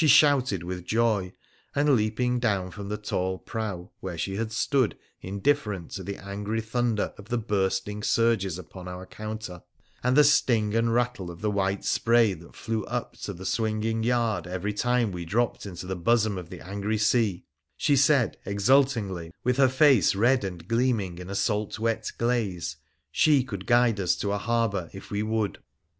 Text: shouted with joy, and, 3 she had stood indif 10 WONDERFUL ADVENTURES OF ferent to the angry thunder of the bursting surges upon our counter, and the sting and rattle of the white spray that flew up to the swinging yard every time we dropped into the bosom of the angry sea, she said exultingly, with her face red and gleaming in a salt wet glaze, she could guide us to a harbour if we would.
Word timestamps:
shouted 0.07 0.63
with 0.63 0.83
joy, 0.83 1.31
and, 1.75 1.87
3 1.87 2.09
she 2.09 2.09
had 2.09 2.41
stood 2.41 2.41
indif 2.41 2.41
10 2.41 2.51
WONDERFUL 2.73 3.93
ADVENTURES 4.01 4.33
OF 5.29 5.59
ferent 5.59 5.93
to 5.93 6.03
the 6.03 6.17
angry 6.17 6.59
thunder 6.59 7.13
of 7.19 7.29
the 7.29 7.37
bursting 7.37 8.01
surges 8.01 8.57
upon 8.57 8.87
our 8.87 9.05
counter, 9.05 9.61
and 10.01 10.17
the 10.17 10.23
sting 10.23 10.73
and 10.75 10.91
rattle 10.95 11.29
of 11.29 11.41
the 11.41 11.51
white 11.51 11.85
spray 11.85 12.33
that 12.33 12.55
flew 12.55 12.83
up 12.85 13.15
to 13.17 13.31
the 13.31 13.45
swinging 13.45 14.01
yard 14.01 14.47
every 14.47 14.73
time 14.73 15.11
we 15.11 15.23
dropped 15.23 15.67
into 15.67 15.85
the 15.85 15.95
bosom 15.95 16.35
of 16.35 16.49
the 16.49 16.61
angry 16.61 16.97
sea, 16.97 17.45
she 17.77 17.95
said 17.95 18.37
exultingly, 18.43 19.31
with 19.43 19.57
her 19.57 19.69
face 19.69 20.15
red 20.15 20.43
and 20.43 20.67
gleaming 20.67 21.19
in 21.19 21.29
a 21.29 21.35
salt 21.35 21.77
wet 21.77 22.11
glaze, 22.17 22.75
she 23.11 23.43
could 23.43 23.67
guide 23.67 23.99
us 23.99 24.15
to 24.15 24.31
a 24.31 24.39
harbour 24.39 24.89
if 24.93 25.11
we 25.11 25.21
would. 25.21 25.59